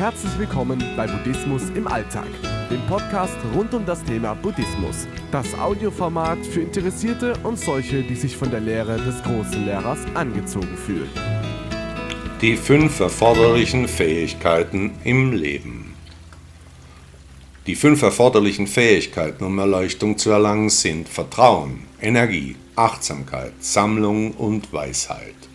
Herzlich 0.00 0.38
willkommen 0.38 0.82
bei 0.96 1.06
Buddhismus 1.06 1.64
im 1.74 1.86
Alltag, 1.86 2.24
dem 2.70 2.80
Podcast 2.86 3.36
rund 3.54 3.74
um 3.74 3.84
das 3.84 4.02
Thema 4.02 4.32
Buddhismus. 4.32 5.06
Das 5.30 5.52
Audioformat 5.58 6.38
für 6.38 6.62
Interessierte 6.62 7.34
und 7.42 7.58
solche, 7.58 8.02
die 8.02 8.14
sich 8.14 8.34
von 8.34 8.50
der 8.50 8.60
Lehre 8.60 8.96
des 8.96 9.22
großen 9.22 9.66
Lehrers 9.66 9.98
angezogen 10.14 10.74
fühlen. 10.74 11.10
Die 12.40 12.56
fünf 12.56 12.98
erforderlichen 12.98 13.86
Fähigkeiten 13.86 14.92
im 15.04 15.34
Leben. 15.34 15.94
Die 17.66 17.74
fünf 17.74 18.00
erforderlichen 18.00 18.68
Fähigkeiten, 18.68 19.44
um 19.44 19.58
Erleuchtung 19.58 20.16
zu 20.16 20.30
erlangen, 20.30 20.70
sind 20.70 21.10
Vertrauen, 21.10 21.82
Energie, 22.00 22.56
Achtsamkeit, 22.74 23.52
Sammlung 23.60 24.30
und 24.30 24.72
Weisheit. 24.72 25.49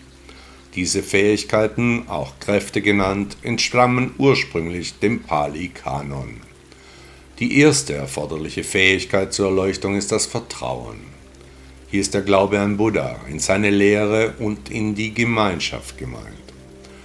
Diese 0.76 1.04
Fähigkeiten, 1.04 2.10
auch 2.10 2.38
Kräfte 2.42 2.82
genannt, 2.82 3.38
entstammen 3.44 4.14
ursprünglich 4.18 5.00
dem 5.00 5.24
Pali-Kanon. 5.24 6.42
Die 7.40 7.60
erste 7.60 7.94
erforderliche 7.94 8.66
Fähigkeit 8.66 9.34
zur 9.34 9.48
Erleuchtung 9.48 9.96
ist 9.96 10.12
das 10.12 10.26
Vertrauen. 10.26 10.98
Hier 11.88 12.02
ist 12.02 12.14
der 12.14 12.24
Glaube 12.24 12.60
an 12.60 12.76
Buddha, 12.76 13.22
in 13.30 13.40
seine 13.40 13.70
Lehre 13.70 14.34
und 14.40 14.70
in 14.70 14.96
die 14.96 15.14
Gemeinschaft 15.14 15.98
gemeint. 15.98 16.26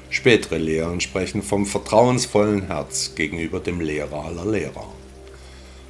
Spätere 0.09 0.59
Lehren 0.59 1.01
sprechen 1.01 1.41
vom 1.41 1.65
vertrauensvollen 1.65 2.67
Herz 2.67 3.15
gegenüber 3.15 3.61
dem 3.61 3.81
Lehrer 3.81 4.25
aller 4.25 4.47
Lehrer. 4.47 4.93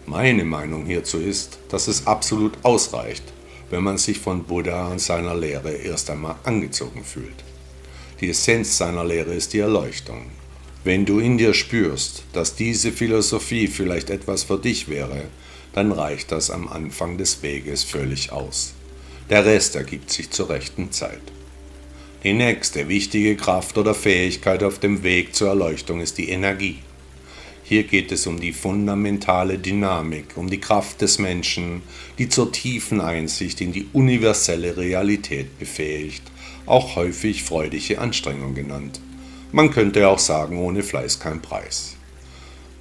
Meine 0.05 0.45
Meinung 0.45 0.85
hierzu 0.85 1.17
ist, 1.17 1.59
dass 1.71 1.89
es 1.89 2.07
absolut 2.07 2.59
ausreicht, 2.63 3.25
wenn 3.71 3.83
man 3.83 3.97
sich 3.97 4.19
von 4.19 4.45
Buddha 4.45 4.89
und 4.89 5.01
seiner 5.01 5.35
Lehre 5.35 5.73
erst 5.73 6.11
einmal 6.11 6.35
angezogen 6.45 7.05
fühlt. 7.05 7.50
Die 8.21 8.29
Essenz 8.29 8.77
seiner 8.77 9.03
Lehre 9.03 9.33
ist 9.33 9.55
die 9.55 9.61
Erleuchtung. 9.61 10.27
Wenn 10.85 11.07
du 11.07 11.21
in 11.21 11.39
dir 11.39 11.55
spürst, 11.55 12.25
dass 12.35 12.55
diese 12.55 12.93
Philosophie 12.93 13.67
vielleicht 13.67 14.11
etwas 14.11 14.45
für 14.45 14.59
dich 14.59 14.89
wäre, 14.91 15.25
dann 15.73 15.91
reicht 15.91 16.31
das 16.31 16.51
am 16.51 16.69
Anfang 16.69 17.17
des 17.17 17.43
Weges 17.43 17.83
völlig 17.83 18.31
aus. 18.31 18.75
Der 19.31 19.47
Rest 19.47 19.75
ergibt 19.75 20.11
sich 20.11 20.29
zur 20.29 20.51
rechten 20.51 20.93
Zeit. 20.93 21.23
Die 22.23 22.35
nächste 22.35 22.89
wichtige 22.89 23.37
Kraft 23.37 23.79
oder 23.79 23.95
Fähigkeit 23.95 24.63
auf 24.65 24.79
dem 24.79 25.03
Weg 25.03 25.35
zur 25.35 25.49
Erleuchtung 25.49 26.03
ist 26.03 26.19
die 26.19 26.29
Energie. 26.29 26.81
Hier 27.65 27.85
geht 27.85 28.13
es 28.13 28.27
um 28.27 28.39
die 28.39 28.53
fundamentale 28.53 29.59
Dynamik, 29.59 30.37
um 30.37 30.51
die 30.51 30.61
Kraft 30.61 31.01
des 31.01 31.19
Menschen, 31.19 31.81
die 32.19 32.29
zur 32.29 32.53
tiefen 32.53 33.01
Einsicht 33.01 33.63
in 33.63 33.73
die 33.73 33.87
universelle 33.95 34.77
Realität 34.77 35.59
befähigt 35.59 36.30
auch 36.67 36.97
häufig 36.97 37.43
freudige 37.43 37.99
Anstrengung 37.99 38.55
genannt. 38.55 39.01
Man 39.53 39.71
könnte 39.71 40.09
auch 40.09 40.19
sagen, 40.19 40.59
ohne 40.59 40.83
Fleiß 40.83 41.19
kein 41.19 41.43
Preis. 41.43 41.97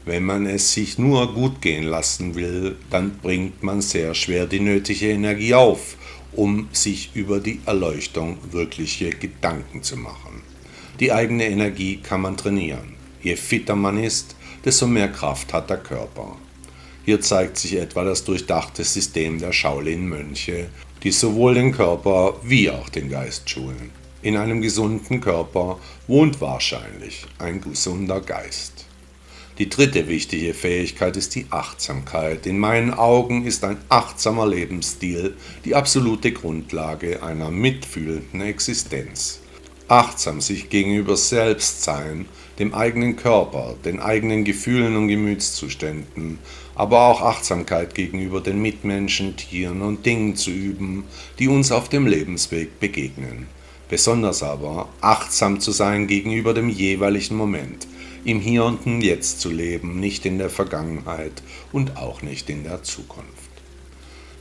Wenn 0.06 0.24
man 0.24 0.46
es 0.46 0.74
sich 0.74 0.98
nur 0.98 1.34
gut 1.34 1.62
gehen 1.62 1.84
lassen 1.84 2.36
will, 2.36 2.78
dann 2.90 3.18
bringt 3.18 3.64
man 3.64 3.82
sehr 3.82 4.16
schwer 4.16 4.48
die 4.48 4.60
nötige 4.60 5.10
Energie 5.10 5.54
auf, 5.54 5.98
um 6.32 6.70
sich 6.72 7.12
über 7.16 7.40
die 7.40 7.60
Erleuchtung 7.66 8.38
wirkliche 8.52 9.10
Gedanken 9.10 9.84
zu 9.84 9.98
machen. 9.98 10.42
Die 11.00 11.12
eigene 11.12 11.48
Energie 11.48 11.98
kann 11.98 12.22
man 12.22 12.38
trainieren. 12.38 12.96
Je 13.22 13.36
fitter 13.36 13.76
man 13.76 14.02
ist, 14.02 14.36
desto 14.64 14.88
mehr 14.88 15.10
Kraft 15.10 15.54
hat 15.54 15.70
der 15.70 15.78
Körper. 15.78 16.38
Hier 17.06 17.22
zeigt 17.22 17.58
sich 17.58 17.76
etwa 17.78 18.04
das 18.04 18.24
durchdachte 18.24 18.84
System 18.84 19.40
der 19.40 19.52
Shaolin-Mönche 19.52 20.68
die 21.04 21.12
sowohl 21.12 21.54
den 21.54 21.72
Körper 21.72 22.36
wie 22.44 22.70
auch 22.70 22.90
den 22.90 23.10
Geist 23.10 23.50
schulen. 23.50 23.92
In 24.22 24.36
einem 24.36 24.62
gesunden 24.62 25.22
Körper 25.22 25.80
wohnt 26.08 26.42
wahrscheinlich 26.42 27.26
ein 27.38 27.62
gesunder 27.62 28.20
Geist. 28.20 28.86
Die 29.60 29.70
dritte 29.70 30.08
wichtige 30.08 30.54
Fähigkeit 30.54 31.18
ist 31.18 31.36
die 31.36 31.48
Achtsamkeit. 31.50 32.46
In 32.46 32.60
meinen 32.60 32.94
Augen 32.94 33.46
ist 33.46 33.66
ein 33.66 33.78
achtsamer 33.90 34.48
Lebensstil 34.48 35.36
die 35.66 35.76
absolute 35.76 36.32
Grundlage 36.32 37.24
einer 37.24 37.52
mitfühlenden 37.52 38.42
Existenz. 38.42 39.40
Achtsam 39.90 40.40
sich 40.40 40.70
gegenüber 40.70 41.18
selbst 41.18 41.84
sein, 41.84 42.26
dem 42.60 42.74
eigenen 42.74 43.16
Körper, 43.16 43.76
den 43.86 44.00
eigenen 44.00 44.44
Gefühlen 44.44 44.98
und 44.98 45.08
Gemütszuständen, 45.08 46.40
aber 46.76 47.08
auch 47.08 47.22
Achtsamkeit 47.22 47.96
gegenüber 47.96 48.42
den 48.42 48.62
Mitmenschen, 48.62 49.38
Tieren 49.38 49.82
und 49.82 50.06
Dingen 50.06 50.36
zu 50.36 50.52
üben, 50.52 51.06
die 51.40 51.48
uns 51.48 51.72
auf 51.72 51.90
dem 51.90 52.06
Lebensweg 52.06 52.80
begegnen. 52.80 53.48
Besonders 53.88 54.44
aber 54.44 54.90
achtsam 55.02 55.60
zu 55.60 55.72
sein 55.72 56.08
gegenüber 56.08 56.54
dem 56.54 56.70
jeweiligen 56.70 57.36
Moment, 57.36 57.88
im 58.26 58.40
Hier 58.40 58.66
und 58.66 58.86
im 58.86 59.02
Jetzt 59.02 59.40
zu 59.40 59.50
leben, 59.50 60.00
nicht 60.00 60.26
in 60.26 60.38
der 60.38 60.50
Vergangenheit 60.50 61.42
und 61.72 61.98
auch 61.98 62.22
nicht 62.22 62.50
in 62.50 62.64
der 62.64 62.84
Zukunft. 62.84 63.50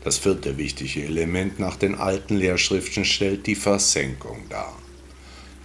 Das 0.04 0.18
vierte 0.18 0.58
wichtige 0.58 1.04
Element 1.04 1.58
nach 1.58 1.76
den 1.76 1.94
alten 1.94 2.36
Lehrschriften 2.36 3.04
stellt 3.04 3.46
die 3.46 3.54
Versenkung 3.54 4.42
dar. 4.48 4.76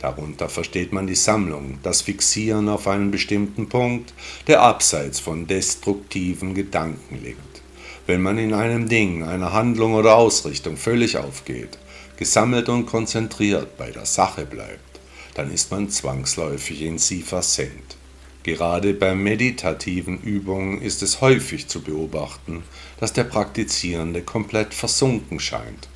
Darunter 0.04 0.50
versteht 0.50 0.92
man 0.92 1.08
die 1.08 1.16
Sammlung, 1.16 1.80
das 1.82 2.02
Fixieren 2.02 2.68
auf 2.68 2.90
einen 2.90 3.10
bestimmten 3.10 3.70
Punkt, 3.70 4.14
der 4.48 4.62
abseits 4.62 5.22
von 5.22 5.48
destruktiven 5.48 6.54
Gedanken 6.54 7.24
liegt. 7.24 7.62
Wenn 8.06 8.22
man 8.22 8.38
in 8.38 8.54
einem 8.54 8.90
Ding, 8.90 9.24
einer 9.24 9.54
Handlung 9.54 9.94
oder 9.94 10.18
Ausrichtung 10.18 10.76
völlig 10.76 11.16
aufgeht, 11.16 11.78
gesammelt 12.18 12.68
und 12.68 12.86
konzentriert 12.86 13.78
bei 13.78 13.92
der 13.92 14.06
Sache 14.06 14.46
bleibt, 14.46 15.00
dann 15.36 15.50
ist 15.50 15.72
man 15.72 15.90
zwangsläufig 15.90 16.82
in 16.82 16.98
sie 16.98 17.22
versenkt. 17.22 17.96
Gerade 18.44 18.94
bei 18.94 19.16
meditativen 19.16 20.20
Übungen 20.20 20.82
ist 20.82 21.02
es 21.02 21.22
häufig 21.22 21.70
zu 21.70 21.80
beobachten, 21.80 22.64
dass 23.00 23.14
der 23.14 23.24
Praktizierende 23.24 24.22
komplett 24.22 24.74
versunken 24.74 25.40
scheint 25.40 25.88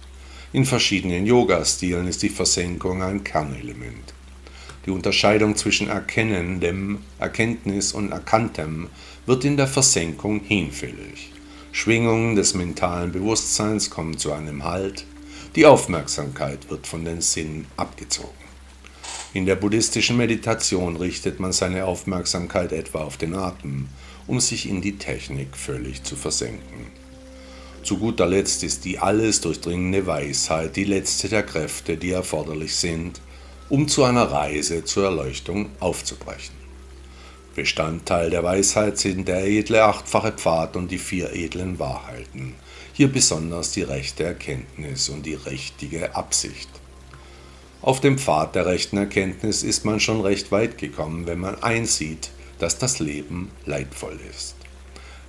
in 0.57 0.65
verschiedenen 0.65 1.27
Yoga-Stilen 1.27 2.07
ist 2.07 2.23
die 2.23 2.29
Versenkung 2.29 3.03
ein 3.03 3.23
Kernelement. 3.23 4.15
Die 4.87 4.89
Unterscheidung 4.89 5.55
zwischen 5.55 5.87
Erkennendem, 5.87 6.97
Erkenntnis 7.19 7.91
und 7.91 8.11
Erkanntem 8.11 8.89
wird 9.27 9.45
in 9.45 9.55
der 9.55 9.67
Versenkung 9.67 10.39
hinfällig. 10.39 11.31
Schwingungen 11.71 12.35
des 12.35 12.55
mentalen 12.55 13.11
Bewusstseins 13.11 13.91
kommen 13.91 14.17
zu 14.17 14.33
einem 14.33 14.63
Halt, 14.63 15.05
die 15.55 15.67
Aufmerksamkeit 15.67 16.71
wird 16.71 16.87
von 16.87 17.05
den 17.05 17.21
Sinnen 17.21 17.67
abgezogen. 17.77 18.31
In 19.35 19.45
der 19.45 19.57
buddhistischen 19.57 20.17
Meditation 20.17 20.95
richtet 20.95 21.39
man 21.39 21.51
seine 21.51 21.85
Aufmerksamkeit 21.85 22.71
etwa 22.71 23.03
auf 23.03 23.17
den 23.17 23.35
Atem, 23.35 23.89
um 24.25 24.39
sich 24.39 24.67
in 24.67 24.81
die 24.81 24.97
Technik 24.97 25.55
völlig 25.55 26.01
zu 26.01 26.15
versenken. 26.15 27.06
Zu 27.83 27.97
guter 27.97 28.25
Letzt 28.25 28.63
ist 28.63 28.85
die 28.85 28.99
alles 28.99 29.41
durchdringende 29.41 30.05
Weisheit 30.05 30.75
die 30.75 30.83
letzte 30.83 31.29
der 31.29 31.43
Kräfte, 31.43 31.97
die 31.97 32.11
erforderlich 32.11 32.75
sind, 32.75 33.21
um 33.69 33.87
zu 33.87 34.03
einer 34.03 34.31
Reise 34.31 34.83
zur 34.83 35.05
Erleuchtung 35.05 35.69
aufzubrechen. 35.79 36.55
Bestandteil 37.55 38.29
der 38.29 38.43
Weisheit 38.43 38.99
sind 38.99 39.27
der 39.27 39.45
edle 39.47 39.83
achtfache 39.83 40.31
Pfad 40.31 40.75
und 40.75 40.91
die 40.91 40.99
vier 40.99 41.33
edlen 41.33 41.79
Wahrheiten, 41.79 42.53
hier 42.93 43.11
besonders 43.11 43.71
die 43.71 43.81
rechte 43.81 44.25
Erkenntnis 44.25 45.09
und 45.09 45.25
die 45.25 45.33
richtige 45.33 46.15
Absicht. 46.15 46.69
Auf 47.81 47.99
dem 47.99 48.19
Pfad 48.19 48.55
der 48.55 48.65
rechten 48.65 48.97
Erkenntnis 48.97 49.63
ist 49.63 49.85
man 49.85 49.99
schon 49.99 50.21
recht 50.21 50.51
weit 50.51 50.77
gekommen, 50.77 51.25
wenn 51.25 51.39
man 51.39 51.61
einsieht, 51.63 52.31
dass 52.59 52.77
das 52.77 52.99
Leben 52.99 53.51
leidvoll 53.65 54.19
ist. 54.29 54.55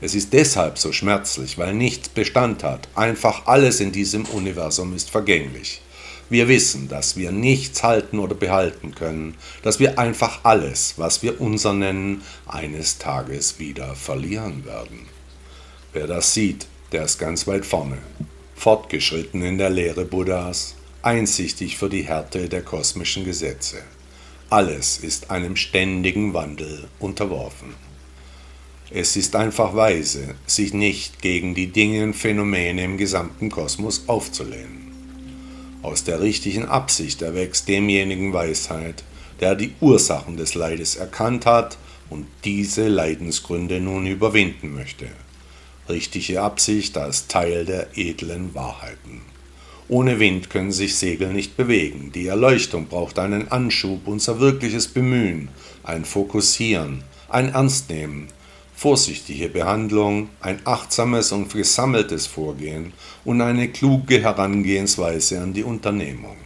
Es 0.00 0.14
ist 0.14 0.32
deshalb 0.32 0.78
so 0.78 0.92
schmerzlich, 0.92 1.58
weil 1.58 1.74
nichts 1.74 2.08
Bestand 2.08 2.62
hat. 2.62 2.88
Einfach 2.94 3.46
alles 3.46 3.80
in 3.80 3.90
diesem 3.90 4.24
Universum 4.26 4.94
ist 4.94 5.10
vergänglich. 5.10 5.82
Wir 6.30 6.46
wissen, 6.46 6.88
dass 6.88 7.16
wir 7.16 7.32
nichts 7.32 7.82
halten 7.82 8.18
oder 8.18 8.34
behalten 8.34 8.94
können, 8.94 9.34
dass 9.62 9.80
wir 9.80 9.98
einfach 9.98 10.40
alles, 10.44 10.94
was 10.98 11.22
wir 11.22 11.40
unser 11.40 11.72
nennen, 11.72 12.22
eines 12.46 12.98
Tages 12.98 13.58
wieder 13.58 13.94
verlieren 13.96 14.64
werden. 14.64 15.06
Wer 15.92 16.06
das 16.06 16.34
sieht, 16.34 16.66
der 16.92 17.04
ist 17.04 17.18
ganz 17.18 17.46
weit 17.46 17.64
vorne, 17.66 17.98
fortgeschritten 18.54 19.42
in 19.42 19.58
der 19.58 19.70
Lehre 19.70 20.04
Buddhas, 20.04 20.74
einsichtig 21.02 21.78
für 21.78 21.88
die 21.88 22.02
Härte 22.02 22.48
der 22.48 22.62
kosmischen 22.62 23.24
Gesetze. 23.24 23.78
Alles 24.50 24.98
ist 24.98 25.30
einem 25.30 25.56
ständigen 25.56 26.34
Wandel 26.34 26.88
unterworfen. 27.00 27.87
Es 28.90 29.16
ist 29.16 29.36
einfach 29.36 29.76
weise, 29.76 30.34
sich 30.46 30.72
nicht 30.72 31.20
gegen 31.20 31.54
die 31.54 31.66
Dinge 31.66 32.04
und 32.04 32.14
Phänomene 32.14 32.84
im 32.84 32.96
gesamten 32.96 33.50
Kosmos 33.50 34.04
aufzulehnen. 34.06 34.92
Aus 35.82 36.04
der 36.04 36.22
richtigen 36.22 36.64
Absicht 36.64 37.20
erwächst 37.20 37.68
demjenigen 37.68 38.32
Weisheit, 38.32 39.04
der 39.40 39.54
die 39.54 39.72
Ursachen 39.80 40.38
des 40.38 40.54
Leides 40.54 40.96
erkannt 40.96 41.44
hat 41.44 41.76
und 42.08 42.26
diese 42.44 42.88
Leidensgründe 42.88 43.78
nun 43.78 44.06
überwinden 44.06 44.74
möchte. 44.74 45.06
Richtige 45.88 46.40
Absicht 46.40 46.96
als 46.96 47.28
Teil 47.28 47.66
der 47.66 47.88
edlen 47.94 48.54
Wahrheiten. 48.54 49.20
Ohne 49.88 50.18
Wind 50.18 50.48
können 50.48 50.72
sich 50.72 50.96
Segel 50.96 51.32
nicht 51.32 51.56
bewegen. 51.56 52.10
Die 52.12 52.26
Erleuchtung 52.26 52.88
braucht 52.88 53.18
einen 53.18 53.50
Anschub, 53.50 54.06
unser 54.06 54.40
wirkliches 54.40 54.88
Bemühen, 54.88 55.48
ein 55.82 56.04
Fokussieren, 56.04 57.04
ein 57.28 57.54
Ernstnehmen, 57.54 58.28
vorsichtige 58.78 59.48
Behandlung, 59.48 60.28
ein 60.40 60.60
achtsames 60.64 61.32
und 61.32 61.52
gesammeltes 61.52 62.28
Vorgehen 62.28 62.92
und 63.24 63.40
eine 63.40 63.66
kluge 63.70 64.22
Herangehensweise 64.22 65.40
an 65.40 65.52
die 65.52 65.64
Unternehmung. 65.64 66.36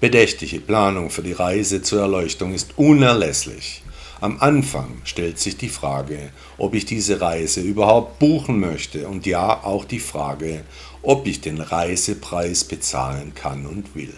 Bedächtige 0.00 0.58
Planung 0.58 1.10
für 1.10 1.22
die 1.22 1.34
Reise 1.34 1.82
zur 1.82 2.00
Erleuchtung 2.00 2.54
ist 2.54 2.78
unerlässlich. 2.78 3.82
Am 4.22 4.38
Anfang 4.40 5.02
stellt 5.04 5.38
sich 5.38 5.58
die 5.58 5.68
Frage, 5.68 6.30
ob 6.56 6.74
ich 6.74 6.86
diese 6.86 7.20
Reise 7.20 7.60
überhaupt 7.60 8.18
buchen 8.18 8.58
möchte 8.58 9.06
und 9.06 9.26
ja 9.26 9.62
auch 9.62 9.84
die 9.84 10.00
Frage, 10.00 10.64
ob 11.02 11.26
ich 11.26 11.42
den 11.42 11.60
Reisepreis 11.60 12.64
bezahlen 12.64 13.34
kann 13.34 13.66
und 13.66 13.94
will. 13.94 14.14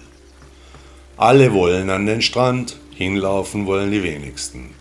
Alle 1.17 1.53
wollen 1.53 1.91
an 1.91 2.07
den 2.07 2.23
Strand, 2.23 2.77
hinlaufen 2.95 3.67
wollen 3.67 3.91
die 3.91 4.05
wenigsten. 4.05 4.81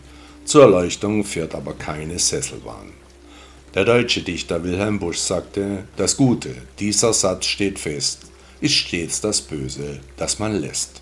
Zur 0.52 0.64
Erleuchtung 0.64 1.24
führt 1.24 1.56
aber 1.56 1.72
keine 1.76 2.20
Sesselbahn. 2.20 2.92
Der 3.74 3.86
deutsche 3.86 4.22
Dichter 4.22 4.62
Wilhelm 4.66 5.00
Busch 5.00 5.20
sagte, 5.20 5.86
das 5.96 6.18
Gute, 6.18 6.54
dieser 6.78 7.14
Satz 7.14 7.46
steht 7.46 7.80
fest, 7.80 8.24
ist 8.60 8.76
stets 8.76 9.22
das 9.22 9.40
Böse, 9.40 10.02
das 10.18 10.40
man 10.40 10.54
lässt. 10.54 11.02